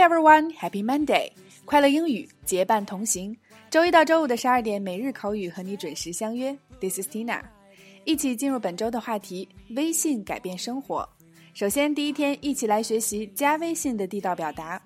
[0.00, 1.30] everyone, Happy Monday！
[1.66, 3.36] 快乐英语结伴同行，
[3.68, 6.56] 周一到周五的十二点，每日口语和你准时相约。
[6.80, 7.42] This is Tina，
[8.04, 9.46] 一起进入本周的话题：
[9.76, 11.06] 微信改变生活。
[11.52, 14.80] 首先，第一天，一起来学习加微信的地道表达。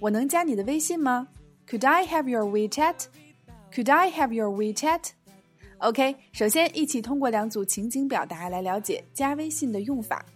[0.00, 1.28] 我能加你的微信吗
[1.68, 10.26] ？Could I have your WeChat？Could I have your WeChat？OK，首先一起通过两组情景表达来了解加微信的用法。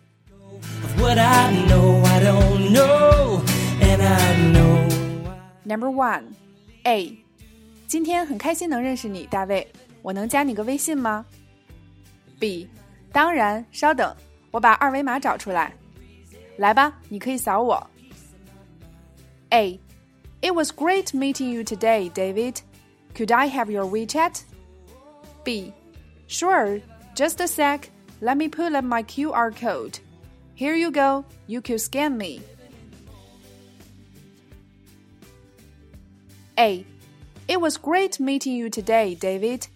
[5.63, 6.23] Number one,
[6.83, 7.17] A，
[7.87, 9.67] 今天很开心能认识你，大卫。
[10.01, 11.25] 我能加你个微信吗？
[12.39, 12.69] B，
[13.11, 14.15] 当然，稍等，
[14.51, 15.73] 我把二维码找出来。
[16.57, 17.89] 来吧，你可以扫我。
[19.49, 19.79] A,
[20.41, 22.57] It was great meeting you today, David.
[23.15, 24.41] Could I have your WeChat?
[25.43, 25.73] B,
[26.27, 26.81] Sure,
[27.15, 27.89] just a sec.
[28.21, 29.99] Let me pull up my QR code.
[30.55, 31.25] Here you go.
[31.47, 32.41] You can scan me.
[36.60, 36.84] A.
[37.48, 39.66] It was great meeting you today, David.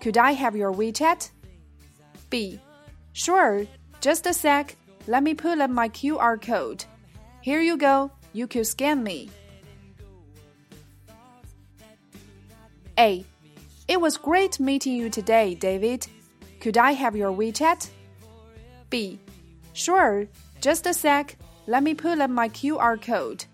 [0.00, 1.30] Could I have your WeChat?
[2.30, 2.58] B.
[3.12, 3.66] Sure,
[4.00, 4.74] just a sec.
[5.06, 6.86] Let me pull up my QR code.
[7.42, 8.10] Here you go.
[8.32, 9.28] You can scan me.
[12.98, 13.22] A.
[13.86, 16.06] It was great meeting you today, David.
[16.60, 17.90] Could I have your WeChat?
[18.88, 19.18] B.
[19.74, 20.26] Sure,
[20.62, 21.36] just a sec.
[21.66, 23.44] Let me pull up my QR code.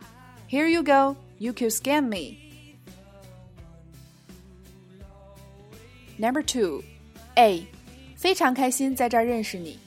[0.47, 1.17] Here you go.
[1.41, 2.46] You can scan me.
[6.18, 6.84] Number two,
[7.36, 7.66] A，
[8.16, 9.80] 非常开心在这儿认识你。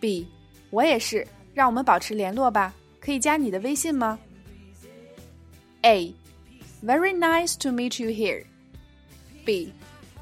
[0.00, 0.26] B，
[0.70, 2.72] 我也是，让我们保持联络吧。
[3.00, 4.18] 可以加你的微信吗？
[5.82, 6.14] A,
[6.84, 8.44] very nice to meet you here.
[9.44, 9.72] B,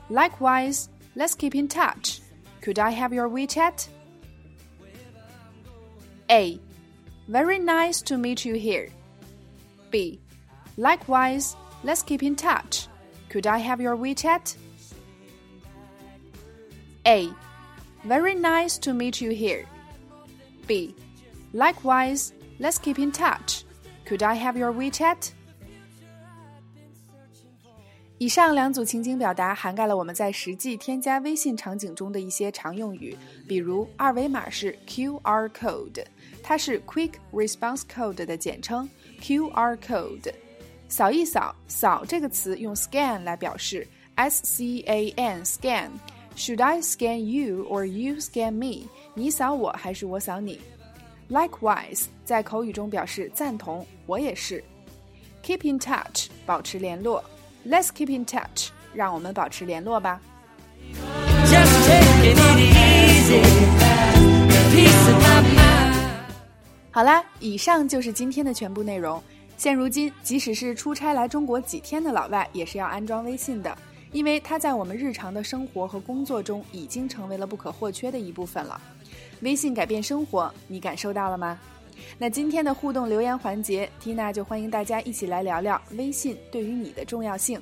[0.08, 0.86] likewise,
[1.16, 2.20] let's keep in touch.
[2.62, 3.86] Could I have your WeChat?
[6.28, 6.58] A,
[7.28, 8.90] very nice to meet you here.
[9.90, 10.20] B,
[10.76, 11.54] likewise,
[11.84, 12.88] let's keep in touch.
[13.28, 14.56] Could I have your WeChat?
[17.04, 17.30] A.
[18.04, 19.64] Very nice to meet you here.
[20.66, 20.94] B.
[21.52, 23.62] Likewise, let's keep in touch.
[24.04, 25.30] Could I have your WeChat?
[28.18, 33.14] 以上两组情景表达涵盖了我们在实际添加微信场景中的一些常用语，
[33.46, 36.02] 比如二维码是 QR code，
[36.42, 38.88] 它是 Quick Response Code 的简称
[39.20, 40.32] QR code。
[40.88, 45.90] 扫一扫，扫这个词用 scan 来表示，S C A N scan。
[46.35, 48.87] Should I scan you or you scan me？
[49.13, 50.59] 你扫我还是我扫你
[51.29, 54.63] ？Likewise，在口语中表示赞同，我也是。
[55.43, 57.23] Keep in touch，保持联络。
[57.67, 60.19] Let's keep in touch，让我们保持联络吧。
[66.91, 69.21] 好啦，以上就是今天的全部内容。
[69.57, 73.77] 现如今，即使是出差来中国几天的老外，也是要安装微信的。
[74.11, 78.79] 因为它在我们日常的生活和工作中已经成为了不可或缺的一部分了。
[79.41, 81.59] 微信改变生活，你感受到了吗？
[82.17, 87.61] 那今天的互动留言环节，Tina 就欢迎大家一起来聊聊微信对于你的重要性。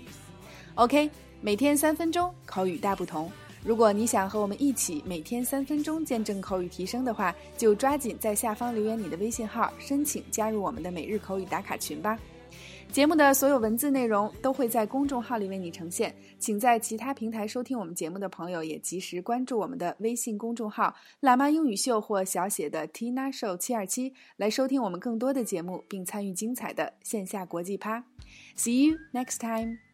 [0.76, 1.10] OK，
[1.42, 3.30] 每天三分钟，口语大不同。
[3.64, 12.18] 如果你想和我们一起每天三分钟见证口语提升的话，就抓紧在下方留言你的微信号，申请加入我们的每日口语打卡群吧。
[12.92, 28.04] 节目的所有文字内容都会在公众号里为你呈现，请在其他平台收听我们节目的朋友也及时关注我们的微信公众号“喇嘛英语秀”或小写的 Tina Show 七二七，来收听我们更多的节目，并参与精彩的线下国际趴。
[28.58, 29.89] See you next time.